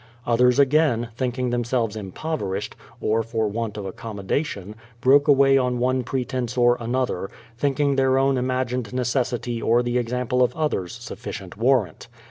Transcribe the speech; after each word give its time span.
Others 0.25 0.57
again, 0.57 1.09
thinking 1.15 1.51
themselves 1.51 1.95
impoverished, 1.95 2.75
or 2.99 3.21
for 3.21 3.47
want 3.47 3.77
of 3.77 3.85
accommodation, 3.85 4.73
broke 4.99 5.27
away 5.27 5.59
on 5.59 5.77
one 5.77 6.03
pretence 6.03 6.57
or 6.57 6.75
another, 6.79 7.29
thinking 7.55 7.97
their 7.97 8.17
own 8.17 8.35
imagined 8.35 8.95
necessity 8.95 9.61
or 9.61 9.83
the 9.83 9.99
example 9.99 10.41
of 10.41 10.55
others 10.55 10.93
sufficient 10.95 11.55
war 11.55 11.83
rant. 11.83 12.07